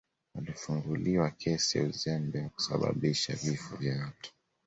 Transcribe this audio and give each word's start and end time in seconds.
alifunguliwa 0.37 1.31
kesi 1.31 1.77
ya 1.77 1.83
uzembe 1.83 2.41
wa 2.41 2.49
kusababisha 2.49 3.35
vifo 3.35 3.75
vya 3.75 3.95
watu 4.01 4.31